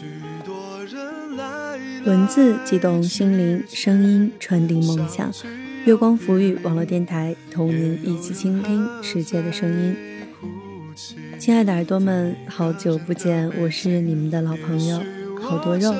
[0.00, 0.06] 许
[0.46, 5.30] 多人来文字激动心灵，声音传递梦想。
[5.84, 9.94] 月光浮语网络电台，同您一起倾听世界的声音。
[11.38, 15.02] 亲爱的耳朵们，好久不见，我是你们的老朋友
[15.38, 15.92] 好多肉。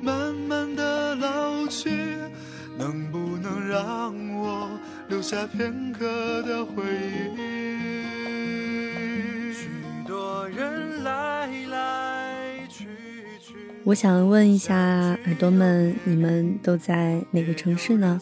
[0.00, 1.90] 慢慢的老去，
[2.78, 4.70] 能不能让我
[5.10, 6.82] 留下片刻的回
[7.36, 7.55] 忆？
[13.86, 14.76] 我想问一下
[15.26, 18.20] 耳朵们，你们都在哪个城市呢？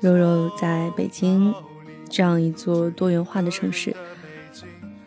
[0.00, 1.54] 肉肉在北京，
[2.10, 3.94] 这样一座多元化的城市。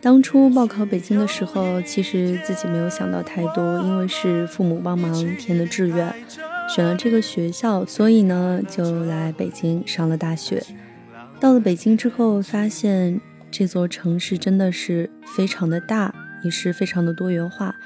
[0.00, 6.10] 当初报考北京的时候，其实自己没有想到太多，因为是父母帮忙填的志愿，
[6.74, 10.62] 选了这个学校，所以呢就来北京上了大学。
[11.38, 17.76] 到了北京之后，发现这座城市真的是非常的大，也是非常的多元化。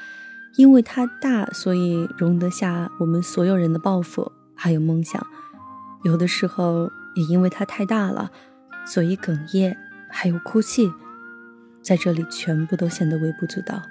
[0.57, 5.25] 因为它大，所以容得下我们所有人的抱负还有梦想。
[6.05, 8.31] 有的时候也因为它太大了，
[8.87, 9.77] 所以哽咽
[10.09, 10.91] 还有哭泣，
[11.83, 13.83] 在这里全部都显得微不足道。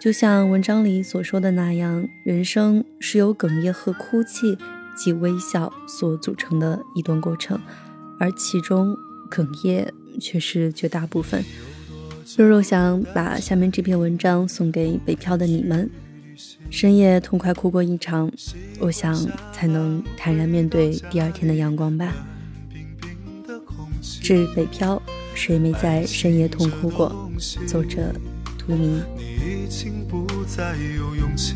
[0.00, 4.56] 就像文章里所说的那样，人生是由哽咽和哭泣
[4.96, 7.60] 及微笑所组成的一段过程，
[8.18, 8.96] 而其中
[9.30, 11.44] 哽咽却是绝大部分。
[12.36, 15.90] 肉肉想把下面这篇文章送给北漂的你们，
[16.70, 18.30] 深夜痛快哭过一场，
[18.78, 19.14] 我想
[19.52, 22.14] 才能坦然面对第二天的阳光吧。
[24.22, 25.00] 致北漂，
[25.34, 27.30] 谁没在深夜痛哭过？
[27.66, 28.14] 作者：
[28.58, 29.02] 图明。
[29.16, 31.54] 你已经不再有勇气，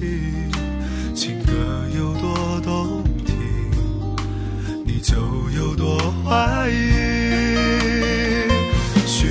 [1.15, 1.53] 情歌
[1.97, 3.35] 有多动听，
[4.85, 5.17] 你就
[5.57, 7.24] 有多怀疑。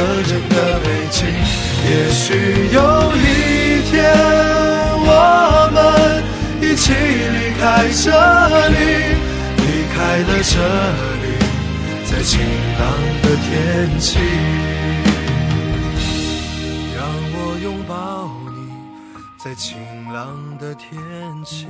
[0.00, 1.28] 个人的北京。
[1.84, 2.32] 也许
[2.72, 2.80] 有
[3.16, 3.92] 一天，
[4.96, 5.78] 我们
[6.62, 7.62] 一起离开
[8.02, 8.08] 这
[8.68, 8.74] 里，
[9.58, 9.62] 离
[9.92, 10.56] 开了这
[11.20, 11.26] 里，
[12.06, 12.40] 在晴
[12.78, 12.82] 朗
[13.20, 13.48] 的天
[14.00, 14.08] 气。
[16.96, 16.98] 让
[17.34, 17.92] 我拥抱
[18.56, 18.58] 你，
[19.36, 19.76] 在晴
[20.14, 20.88] 朗的天
[21.44, 21.66] 气。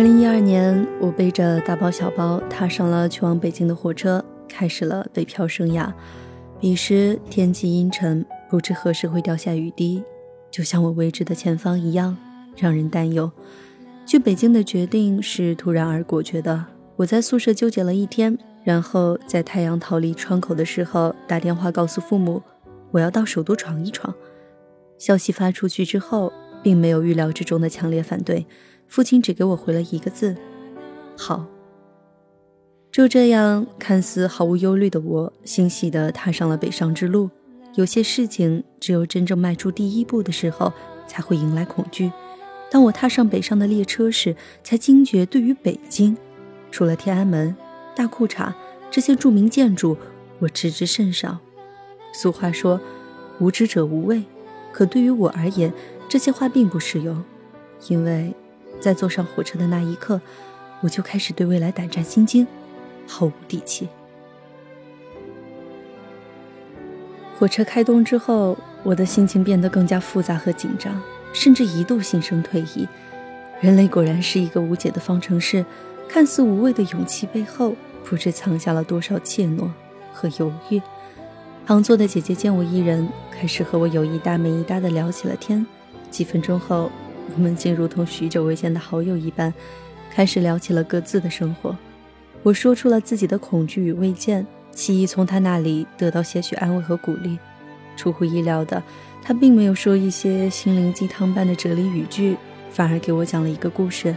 [0.00, 5.92] 二零一二年，我背着大包小包踏上了去往北京的火车，开始了北漂生涯。
[6.58, 10.02] 彼时天气阴沉，不知何时会掉下雨滴，
[10.50, 12.16] 就像我未知的前方一样，
[12.56, 13.30] 让人担忧。
[14.06, 16.64] 去北京的决定是突然而果决的。
[16.96, 22.42] 我在宿舍纠结了一天，然后在太阳逃离窗口的时候打电话告诉父母，
[22.90, 24.14] 我要到首都闯一闯。
[24.96, 26.32] 消息发出去之后，
[26.62, 28.46] 并没有预料之中的强烈反对。
[28.90, 30.36] 父亲只给我回了一个字
[31.16, 31.46] ：“好。”
[32.90, 37.30] 就这样，看似毫无忧虑的我，欣喜地踏上了北上之路。
[37.76, 40.72] 有些事情，只有真正迈出第一步的时候，
[41.06, 42.10] 才会迎来恐惧。
[42.68, 44.34] 当我踏上北上的列车时，
[44.64, 46.16] 才惊觉，对于北京，
[46.72, 47.54] 除了天安门、
[47.94, 48.52] 大裤衩
[48.90, 49.96] 这些著名建筑，
[50.40, 51.38] 我知之甚少。
[52.12, 52.80] 俗话说
[53.38, 54.24] ：“无知者无畏。”
[54.74, 55.72] 可对于我而言，
[56.08, 57.22] 这些话并不适用，
[57.86, 58.34] 因为。
[58.80, 60.20] 在坐上火车的那一刻，
[60.80, 62.46] 我就开始对未来胆战心惊，
[63.06, 63.88] 毫无底气。
[67.38, 71.00] 火车开动之后，我的心情变得更加复杂和紧张，
[71.32, 72.88] 甚至一度心生退意。
[73.60, 75.64] 人类果然是一个无解的方程式，
[76.08, 77.74] 看似无畏的勇气背后，
[78.04, 79.70] 不知藏下了多少怯懦
[80.12, 80.80] 和犹豫。
[81.66, 85.66] 旁坐的姐姐见我一人，开始和我有一搭没一搭的聊起了天。
[86.10, 86.90] 几分钟后。
[87.36, 89.52] 我们竟如同许久未见的好友一般，
[90.10, 91.76] 开始聊起了各自的生活。
[92.42, 97.38] 我说出了自己的恐惧与未见，奇异从他那里得到些许安慰和鼓励。
[97.96, 98.82] 出乎意料的，
[99.22, 102.36] 他并没有说一些心灵鸡汤般的哲理语句，
[102.70, 104.16] 反而给我讲了一个故事，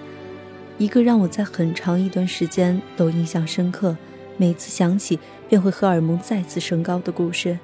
[0.78, 3.98] 一个让我在很长一段时间都印象深刻，
[4.38, 5.20] 每次想起
[5.50, 7.60] 便会荷尔蒙再次升高的故事，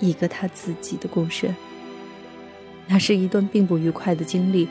[0.00, 1.48] 一个他自己的故事。
[2.88, 4.66] 那是一段并不愉快的经历，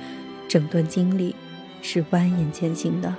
[0.47, 1.35] 整段经历
[1.81, 3.15] 是蜿蜒前行的。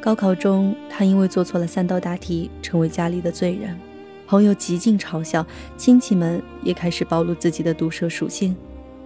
[0.00, 3.74] 高考中，他因为做错了三道大题，成为家里的罪人，
[4.26, 5.46] 朋友极尽嘲笑，
[5.78, 8.54] 亲戚们也开始暴露自己的毒舌属性，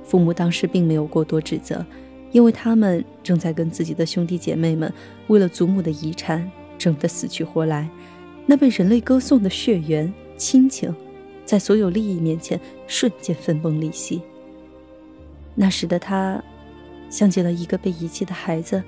[0.03, 1.87] 父母当时并没有过多指责。
[2.31, 4.93] 因为他们正在跟自己的兄弟姐妹们
[5.29, 7.89] 为了祖母的遗产争得死去活来，
[8.47, 10.95] 那被人类歌颂的血缘亲情，
[11.45, 14.21] 在所有利益面前瞬间分崩离析。
[15.55, 16.43] 那时的他，
[17.11, 18.83] 像极了一个被遗弃的孩子，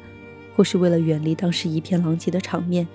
[0.54, 2.86] 或是为了远离当时一片狼藉的场面，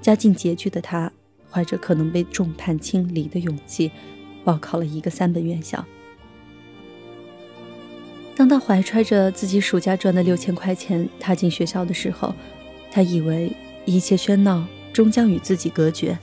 [0.00, 1.12] 家境拮据的他，
[1.50, 3.90] 怀着可能被众叛亲离的勇气，
[4.44, 5.84] 报考了一个三本院校。
[8.38, 12.32] 当他怀揣着自己暑假赚的六千块钱踏进学校的时候，
[12.88, 13.52] 他以为
[13.84, 16.16] 一切喧闹终将与自己隔绝，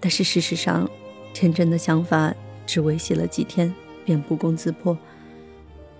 [0.00, 0.88] 但是事实上，
[1.34, 2.34] 天真的想法
[2.66, 3.70] 只维系了几天
[4.06, 4.96] 便不攻自破。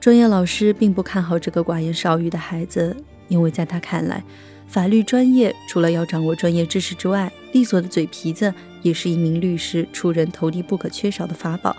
[0.01, 2.97] 专业老师并不看好这个寡言少语的孩子，
[3.29, 4.25] 因为在他看来，
[4.67, 11.77] 法律专业除了要掌握专业知识之外，利索的嘴皮子也是一名律师出人头地不可缺少的法宝，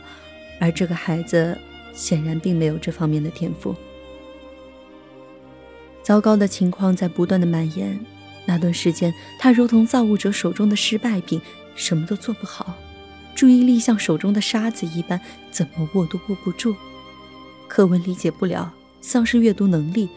[0.59, 1.57] 而这个孩子。
[1.95, 3.73] 显然并没有这方面的天赋。
[6.03, 7.99] 糟糕的情况在不断的蔓延。
[8.45, 11.41] 那段时间，他如同造物者手中的失败品，
[11.73, 12.75] 什么都做不好，
[13.33, 16.75] 注意力像手中的沙子一般，怎么握都握不住。
[17.67, 18.71] 课文理解不了，
[19.01, 20.07] 丧失阅读能力，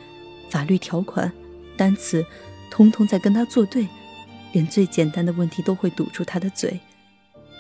[0.51, 1.33] 法律条款、
[1.75, 2.23] 单词，
[2.71, 3.89] 通通在跟他作对，
[4.53, 6.79] 连最简单的问题都会堵住他的嘴。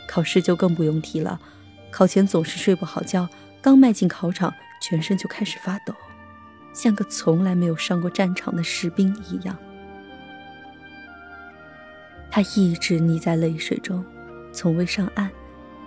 [0.06, 1.40] 考试就更不用提了，
[1.90, 3.26] 考前总是睡不好觉。
[3.60, 5.94] 刚迈进考场，全身就开始发抖，
[6.72, 9.56] 像个从来没有上过战场的士兵一样。
[12.30, 14.04] 他一直溺在泪水中，
[14.52, 15.28] 从未上岸，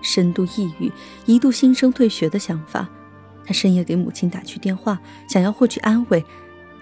[0.02, 0.92] 深度抑郁，
[1.26, 2.90] 一度心生退学的想法。
[3.46, 5.00] 他深夜给母亲打去电话，
[5.30, 6.24] 想要获取安慰。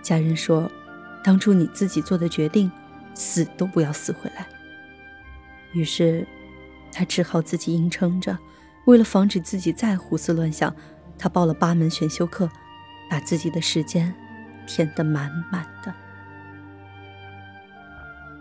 [0.01, 0.69] 家人说
[1.24, 2.72] ：“当初你自己做的决定，
[3.13, 4.48] 死都不要死回来。”
[5.74, 6.27] 于是，
[6.91, 8.38] 他只好自己硬撑着。
[8.89, 10.75] 为了防止自己再胡思乱想，
[11.15, 12.50] 他报了八门选修课，
[13.08, 14.12] 把自己的时间
[14.65, 15.93] 填得满满的。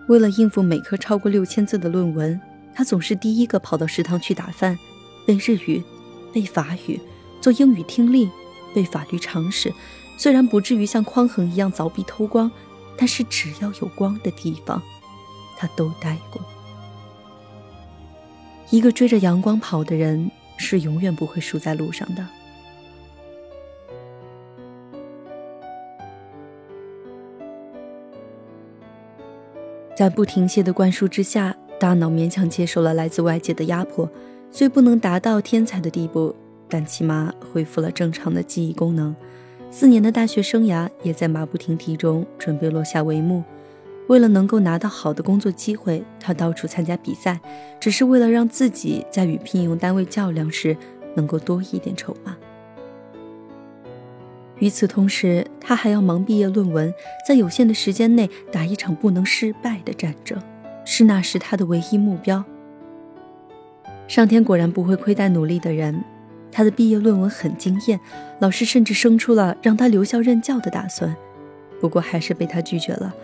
[0.07, 2.41] 为了应付每科超过六千字的论文，
[2.75, 4.79] 他总是第一个跑到食堂去打饭，
[5.27, 5.85] 背日语，
[6.33, 6.99] 背法语，
[7.43, 8.31] 做英语听力，
[8.75, 9.71] 背法律常识。
[10.17, 12.51] 虽然不至于像匡衡一样凿壁偷光，
[12.97, 14.83] 但是只要有光的地方，
[15.59, 16.41] 他都待过。
[18.71, 20.31] 一个追着阳光跑的人。
[20.59, 22.27] 是永远不会输在路上的。
[29.97, 34.09] 在不停歇的灌输之下，大脑勉强接受了来自外界的压迫，
[34.51, 36.33] 虽不能达到天才的地步，
[36.69, 39.17] 但起码恢复了正常的记忆功能。
[39.71, 43.43] 四年的大学生涯也在马不停蹄中准备落下帷幕。
[44.09, 47.39] 为了能够拿到好的工作机会，他到处参加比赛，
[47.79, 50.77] 只是为了让自己在与聘用单位较量时
[51.15, 52.37] 能够多一点筹码。
[54.59, 56.93] 与此同时，他还要忙毕业论文，
[57.27, 60.37] 在有限的时间内打一场不能失败的战争，
[60.85, 62.43] 是那时他的唯一目标。
[64.09, 66.03] 上天果然不会亏待努力的人，
[66.51, 68.01] 他的毕业论文很惊艳，
[68.41, 71.15] 老师甚至生出了让他留校任教的打算，
[71.79, 73.15] 不过还是被他拒绝了。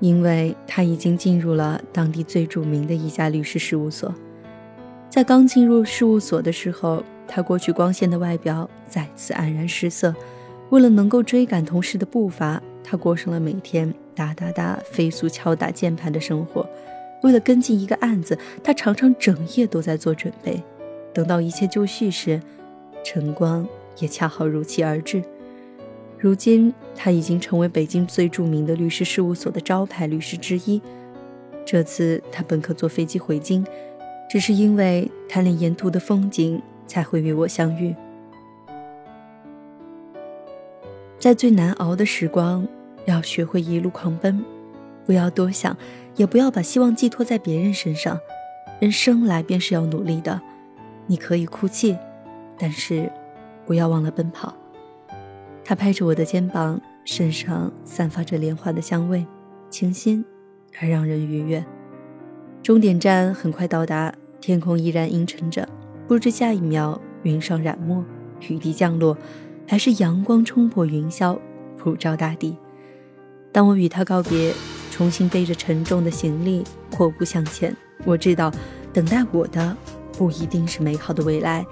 [0.00, 4.14] 因为他已经进入了当地最著名的一家律师事务所，
[5.08, 10.14] 在刚进入事务所的时候，他过去光鲜的外表再次黯然失色。
[10.70, 16.68] 为了能够追赶同事的步伐，他过上了每天哒哒哒飞速敲打键盘的生活。
[17.22, 20.62] 为了跟进一个案子，他常常整夜都在做准备。
[21.14, 22.40] 等到一切就绪时，
[23.02, 23.66] 晨光
[23.98, 25.22] 也恰好如期而至。
[26.18, 30.80] 如今，他已经成为北京最著名的律师事务所的招牌律师之一。
[31.64, 33.64] 这次他本可坐飞机回京，
[34.28, 37.94] 只是因为贪恋沿途的风景，才会与我相遇。
[41.18, 42.66] 在最难熬的时光，
[43.04, 44.44] 要学会一路狂奔，
[45.04, 45.76] 不要多想，
[46.14, 48.18] 也不要把希望寄托在别人身上。
[48.80, 50.40] 人生来便是要努力的，
[51.06, 51.96] 你可以哭泣，
[52.58, 53.10] 但是
[53.66, 54.54] 不要忘了奔跑。
[55.68, 59.26] 他拍着我的肩膀，身上散发着莲花的香味，
[59.68, 60.24] 清新
[60.80, 61.64] 而让人愉悦。
[62.62, 65.68] 终点站很快到达，天空依然阴沉着，
[66.06, 68.04] 不知下一秒云上染墨，
[68.48, 69.18] 雨滴降落，
[69.66, 71.36] 还是阳光冲破云霄，
[71.76, 72.56] 普照大地。
[73.50, 74.54] 当我与他告别，
[74.92, 78.52] 重新背着沉重的行李阔步向前，我知道，
[78.92, 79.76] 等待我的
[80.16, 81.66] 不一定是美好的未来，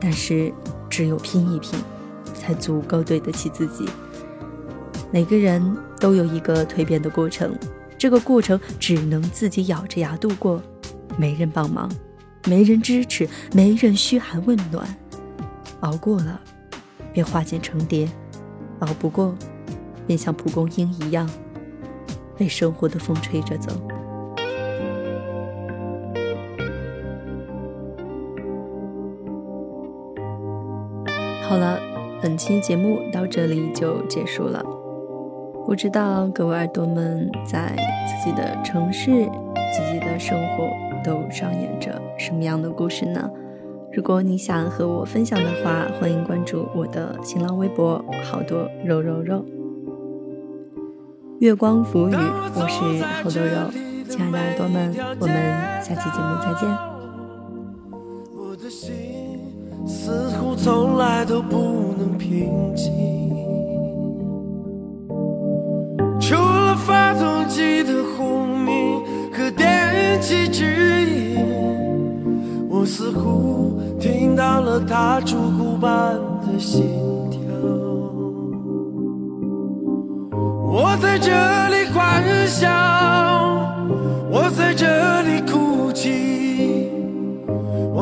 [0.00, 0.52] 但是
[0.88, 1.76] 只有拼一拼。
[2.40, 3.86] 才足够对得起自己。
[5.12, 7.54] 每个人都有一个蜕变的过程，
[7.98, 10.62] 这个过程只能自己咬着牙度过，
[11.18, 11.90] 没人帮忙，
[12.46, 14.86] 没人支持，没人嘘寒问暖。
[15.80, 16.40] 熬过了，
[17.12, 18.06] 便化茧成蝶；
[18.78, 19.34] 熬不过，
[20.06, 21.28] 便像蒲公英一样，
[22.38, 23.70] 被生活的风吹着走。
[31.42, 31.89] 好了。
[32.22, 34.62] 本期节目到这里就结束了。
[35.64, 37.74] 不知道各位耳朵们在
[38.06, 39.24] 自己的城市、
[39.72, 40.68] 自己的生活
[41.02, 43.30] 都上演着什么样的故事呢？
[43.92, 49.42] 如果你想和我分享的话，欢迎关注我的新浪微博“好多肉肉肉”。
[51.40, 52.14] 月光浮语，
[52.54, 53.70] 我是好多肉，
[54.10, 55.34] 亲爱的耳朵们，我们
[55.82, 56.68] 下期节目再见。
[58.36, 58.90] 我的心
[59.86, 61.89] 似乎从来都不
[62.20, 62.92] 平静，
[66.20, 69.00] 除了发动机的轰鸣
[69.32, 71.38] 和电气指引，
[72.68, 76.84] 我似乎听到了它烛骨般的心
[77.30, 77.40] 跳。
[80.68, 81.30] 我在这
[81.70, 82.68] 里欢笑，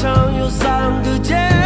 [0.00, 1.57] 场有三个尖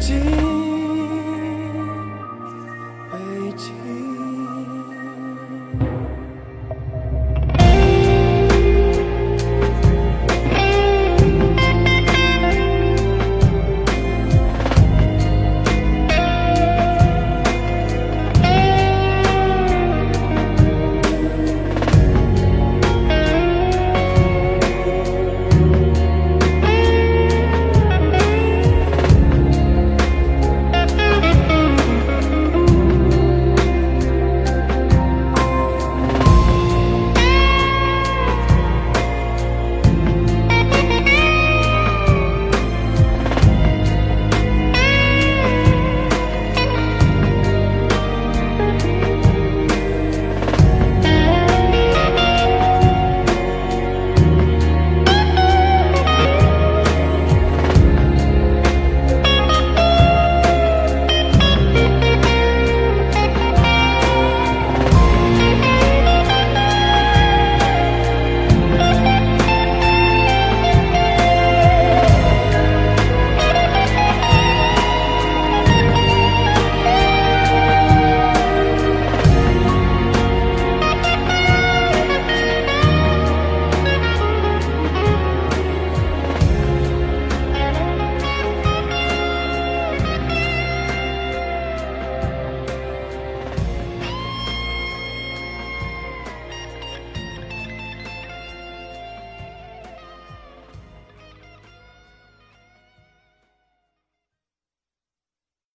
[0.00, 0.57] 今